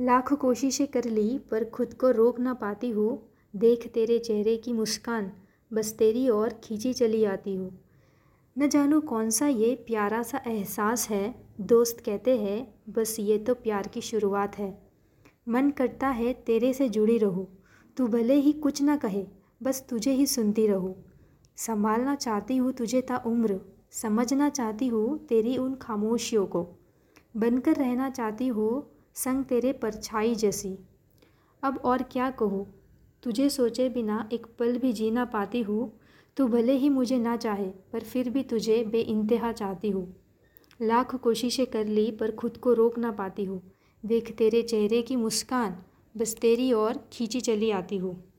[0.00, 4.72] लाख कोशिशें कर ली, पर खुद को रोक ना पाती हूँ। देख तेरे चेहरे की
[4.72, 5.30] मुस्कान,
[5.72, 7.70] बस तेरी ओर खींची चली आती हूँ।
[8.58, 13.54] न जानूँ कौन सा ये प्यारा सा एहसास है, दोस्त कहते हैं, बस ये तो
[13.54, 14.82] प्यार की शुरुआत है।
[15.48, 17.46] मन करता है तेरे से जुड़ी रहूँ,
[17.96, 19.26] तू भले ही कुछ ना कहे,
[19.62, 20.94] बस तुझे ही सुनती रहूँ।
[21.56, 26.66] संभालना चाहती हूँ तुझे ता उम्र, समझना चाहती हूँ तेरी उन खामोशियों को।
[27.36, 30.78] बनकर रहना चाहती हूँ संग तेरे परछाई जैसी।
[31.62, 32.74] अब और क्या कहूँ?
[33.22, 36.00] तुझे सोचे बिना एक पल भी जी ना पाती हूँ।
[36.36, 40.16] तू भले ही मुझे ना चाहे, पर फिर भी तुझे बे इंतहा चाहती हूँ।
[40.82, 43.72] लाख कोशिशें कर ली, पर खुद को रोक ना पाती हूँ।
[44.06, 45.76] देख तेरे चेहरे की मुस्कान,
[46.16, 48.31] बस तेरी और खींची चली आती हूँ।